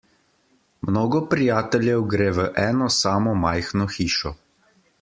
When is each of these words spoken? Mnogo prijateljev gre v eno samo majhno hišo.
Mnogo 0.89 1.19
prijateljev 1.33 2.01
gre 2.13 2.29
v 2.39 2.47
eno 2.63 2.89
samo 3.01 3.37
majhno 3.45 3.89
hišo. 3.99 4.33